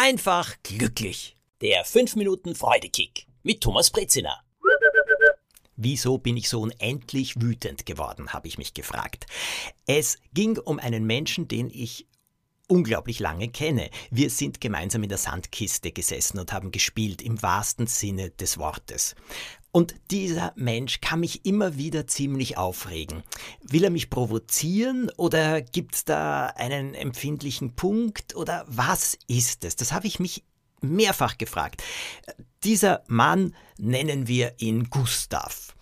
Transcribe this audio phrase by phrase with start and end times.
[0.00, 1.36] einfach glücklich.
[1.60, 4.40] Der 5 Minuten Freudekick mit Thomas Brezina.
[5.76, 9.26] Wieso bin ich so unendlich wütend geworden, habe ich mich gefragt.
[9.86, 12.06] Es ging um einen Menschen, den ich
[12.66, 13.90] unglaublich lange kenne.
[14.10, 19.14] Wir sind gemeinsam in der Sandkiste gesessen und haben gespielt im wahrsten Sinne des Wortes.
[19.72, 23.22] Und dieser Mensch kann mich immer wieder ziemlich aufregen.
[23.62, 29.76] Will er mich provozieren oder gibt es da einen empfindlichen Punkt oder was ist es?
[29.76, 30.44] Das habe ich mich
[30.80, 31.82] mehrfach gefragt.
[32.64, 35.74] Dieser Mann nennen wir ihn Gustav.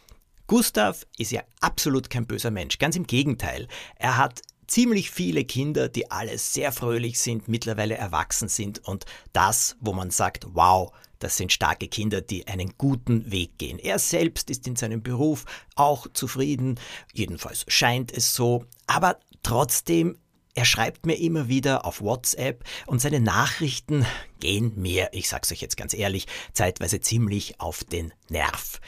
[0.47, 3.69] Gustav ist ja absolut kein böser Mensch, ganz im Gegenteil.
[3.97, 9.77] Er hat ziemlich viele Kinder, die alle sehr fröhlich sind, mittlerweile erwachsen sind und das,
[9.81, 13.79] wo man sagt, wow, das sind starke Kinder, die einen guten Weg gehen.
[13.79, 15.45] Er selbst ist in seinem Beruf
[15.75, 16.79] auch zufrieden,
[17.13, 20.19] jedenfalls scheint es so, aber trotzdem
[20.55, 24.05] er schreibt mir immer wieder auf WhatsApp und seine Nachrichten
[24.41, 28.81] gehen mir, ich sag's euch jetzt ganz ehrlich, zeitweise ziemlich auf den Nerv.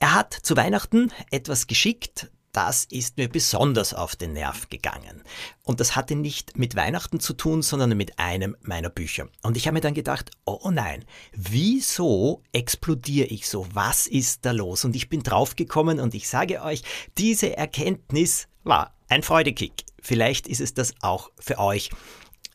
[0.00, 5.22] Er hat zu Weihnachten etwas geschickt, das ist mir besonders auf den Nerv gegangen.
[5.62, 9.28] Und das hatte nicht mit Weihnachten zu tun, sondern mit einem meiner Bücher.
[9.42, 13.66] Und ich habe mir dann gedacht, oh nein, wieso explodiere ich so?
[13.72, 14.84] Was ist da los?
[14.84, 16.82] Und ich bin draufgekommen und ich sage euch,
[17.16, 19.84] diese Erkenntnis war ein Freudekick.
[20.00, 21.90] Vielleicht ist es das auch für euch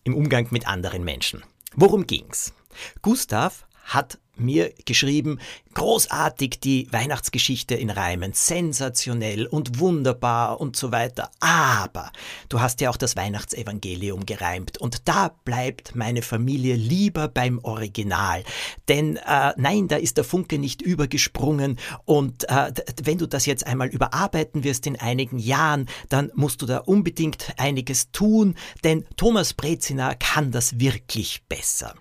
[0.03, 1.43] im Umgang mit anderen Menschen.
[1.75, 2.53] Worum ging's?
[3.01, 5.39] Gustav hat mir geschrieben,
[5.73, 11.29] großartig die Weihnachtsgeschichte in Reimen, sensationell und wunderbar und so weiter.
[11.39, 12.11] Aber
[12.49, 18.43] du hast ja auch das Weihnachtsevangelium gereimt und da bleibt meine Familie lieber beim Original.
[18.87, 22.71] Denn äh, nein, da ist der Funke nicht übergesprungen und äh,
[23.03, 27.53] wenn du das jetzt einmal überarbeiten wirst in einigen Jahren, dann musst du da unbedingt
[27.57, 31.93] einiges tun, denn Thomas Brezina kann das wirklich besser.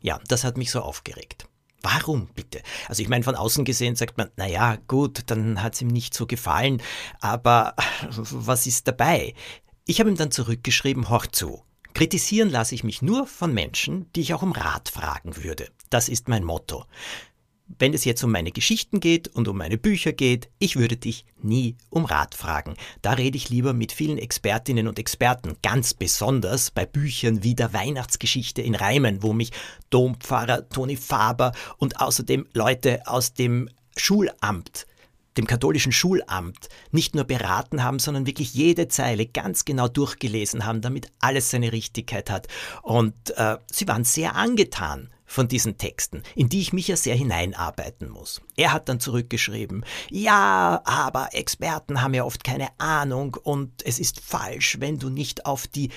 [0.00, 1.46] Ja, das hat mich so aufgeregt.
[1.84, 2.62] Warum bitte?
[2.88, 5.88] Also ich meine, von außen gesehen sagt man, na ja, gut, dann hat es ihm
[5.88, 6.80] nicht so gefallen,
[7.20, 7.74] aber
[8.08, 9.34] was ist dabei?
[9.84, 11.62] Ich habe ihm dann zurückgeschrieben, hör zu.
[11.92, 15.68] Kritisieren lasse ich mich nur von Menschen, die ich auch um Rat fragen würde.
[15.90, 16.86] Das ist mein Motto.
[17.66, 21.24] Wenn es jetzt um meine Geschichten geht und um meine Bücher geht, ich würde dich
[21.40, 22.74] nie um Rat fragen.
[23.00, 27.72] Da rede ich lieber mit vielen Expertinnen und Experten, ganz besonders bei Büchern wie der
[27.72, 29.50] Weihnachtsgeschichte in Reimen, wo mich
[29.88, 34.86] Dompfarrer Toni Faber und außerdem Leute aus dem Schulamt
[35.36, 40.80] dem katholischen Schulamt nicht nur beraten haben, sondern wirklich jede Zeile ganz genau durchgelesen haben,
[40.80, 42.46] damit alles seine Richtigkeit hat.
[42.82, 47.16] Und äh, sie waren sehr angetan von diesen Texten, in die ich mich ja sehr
[47.16, 48.40] hineinarbeiten muss.
[48.56, 54.20] Er hat dann zurückgeschrieben, ja, aber Experten haben ja oft keine Ahnung und es ist
[54.20, 55.90] falsch, wenn du nicht auf die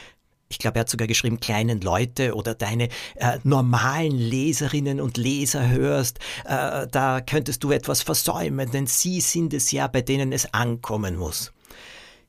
[0.50, 5.68] ich glaube, er hat sogar geschrieben, kleinen Leute oder deine äh, normalen Leserinnen und Leser
[5.68, 10.54] hörst, äh, da könntest du etwas versäumen, denn sie sind es ja, bei denen es
[10.54, 11.52] ankommen muss.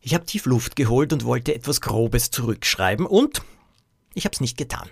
[0.00, 3.42] Ich habe tief Luft geholt und wollte etwas Grobes zurückschreiben und
[4.14, 4.88] ich habe es nicht getan.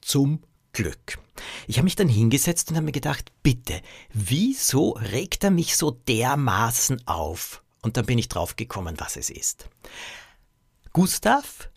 [0.00, 0.40] Zum
[0.72, 1.18] Glück.
[1.66, 3.80] Ich habe mich dann hingesetzt und habe mir gedacht, bitte,
[4.12, 7.62] wieso regt er mich so dermaßen auf?
[7.82, 9.68] Und dann bin ich draufgekommen, was es ist.
[10.92, 11.70] Gustav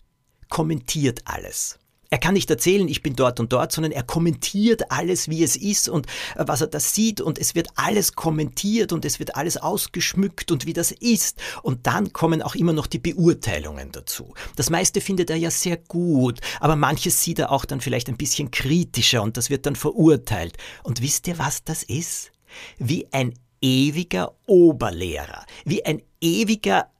[0.48, 1.78] kommentiert alles.
[2.10, 5.56] Er kann nicht erzählen, ich bin dort und dort, sondern er kommentiert alles, wie es
[5.56, 6.06] ist und
[6.36, 10.52] äh, was er da sieht und es wird alles kommentiert und es wird alles ausgeschmückt
[10.52, 11.38] und wie das ist.
[11.62, 14.34] Und dann kommen auch immer noch die Beurteilungen dazu.
[14.56, 18.16] Das meiste findet er ja sehr gut, aber manches sieht er auch dann vielleicht ein
[18.16, 20.56] bisschen kritischer und das wird dann verurteilt.
[20.82, 22.32] Und wisst ihr, was das ist?
[22.78, 26.90] Wie ein ewiger Oberlehrer, wie ein ewiger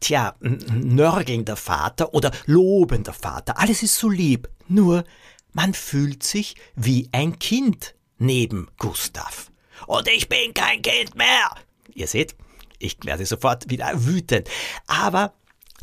[0.00, 5.04] tja, nörgelnder Vater oder lobender Vater, alles ist so lieb, nur
[5.52, 9.50] man fühlt sich wie ein Kind neben Gustav.
[9.86, 11.54] Und ich bin kein Kind mehr.
[11.94, 12.36] Ihr seht,
[12.78, 14.48] ich werde sofort wieder wütend.
[14.86, 15.34] Aber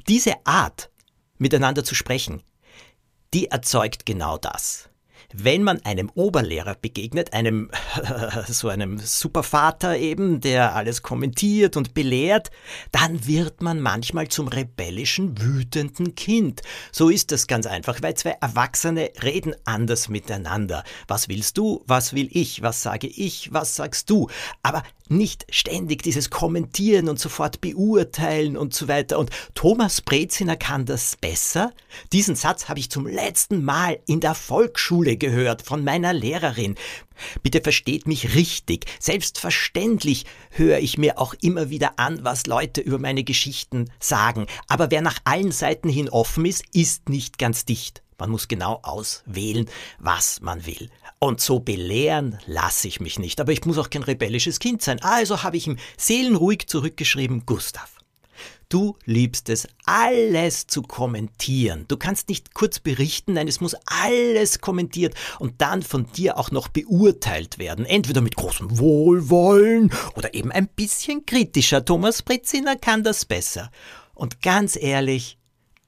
[0.08, 0.90] diese Art,
[1.38, 2.44] miteinander zu sprechen,
[3.34, 4.90] die erzeugt genau das
[5.34, 7.70] wenn man einem Oberlehrer begegnet, einem
[8.48, 12.50] so einem Supervater eben, der alles kommentiert und belehrt,
[12.92, 16.62] dann wird man manchmal zum rebellischen, wütenden Kind.
[16.92, 20.84] So ist das ganz einfach, weil zwei Erwachsene reden anders miteinander.
[21.08, 21.84] Was willst du?
[21.88, 22.62] Was will ich?
[22.62, 23.52] Was sage ich?
[23.52, 24.30] Was sagst du?
[24.64, 29.20] Aber nicht ständig dieses Kommentieren und sofort beurteilen und so weiter.
[29.20, 31.74] Und Thomas Breziner kann das besser.
[32.14, 36.76] Diesen Satz habe ich zum letzten Mal in der Volksschule gehört von meiner Lehrerin.
[37.42, 38.86] Bitte versteht mich richtig.
[39.00, 44.48] Selbstverständlich höre ich mir auch immer wieder an, was Leute über meine Geschichten sagen.
[44.68, 48.04] Aber wer nach allen Seiten hin offen ist, ist nicht ganz dicht.
[48.18, 49.70] Man muss genau auswählen,
[50.00, 50.90] was man will.
[51.20, 53.40] Und so belehren lasse ich mich nicht.
[53.40, 55.02] Aber ich muss auch kein rebellisches Kind sein.
[55.02, 57.98] Also habe ich ihm seelenruhig zurückgeschrieben, Gustav.
[58.70, 61.86] Du liebst es, alles zu kommentieren.
[61.88, 66.52] Du kannst nicht kurz berichten, nein, es muss alles kommentiert und dann von dir auch
[66.52, 67.86] noch beurteilt werden.
[67.86, 71.86] Entweder mit großem Wohlwollen oder eben ein bisschen kritischer.
[71.86, 73.72] Thomas Britziner kann das besser.
[74.14, 75.38] Und ganz ehrlich,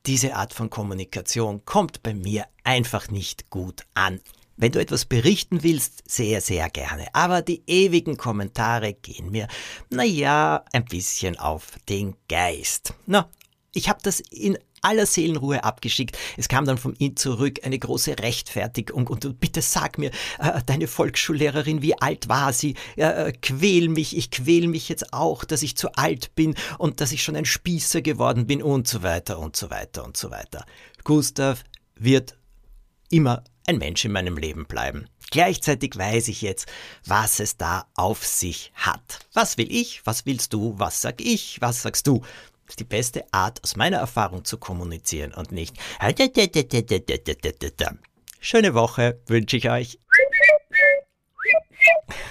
[0.06, 4.22] diese Art von Kommunikation kommt bei mir einfach nicht gut an.
[4.58, 7.08] Wenn du etwas berichten willst, sehr, sehr gerne.
[7.14, 9.48] Aber die ewigen Kommentare gehen mir,
[9.90, 12.94] naja, ein bisschen auf den Geist.
[13.06, 13.30] Na,
[13.74, 16.18] ich habe das in aller Seelenruhe abgeschickt.
[16.38, 20.88] Es kam dann von ihm zurück eine große Rechtfertigung und bitte sag mir, äh, deine
[20.88, 22.76] Volksschullehrerin, wie alt war sie?
[22.96, 27.12] Äh, quäl mich, ich quäl mich jetzt auch, dass ich zu alt bin und dass
[27.12, 30.66] ich schon ein Spießer geworden bin und so weiter und so weiter und so weiter.
[31.04, 31.64] Gustav
[31.96, 32.38] wird
[33.10, 35.08] immer ein Mensch in meinem Leben bleiben.
[35.32, 36.68] Gleichzeitig weiß ich jetzt,
[37.06, 39.20] was es da auf sich hat.
[39.34, 40.02] Was will ich?
[40.06, 40.74] Was willst du?
[40.78, 41.62] Was sag ich?
[41.62, 42.24] Was sagst du?
[42.70, 45.76] Das ist die beste Art, aus meiner Erfahrung zu kommunizieren und nicht.
[48.40, 49.98] Schöne Woche wünsche ich euch.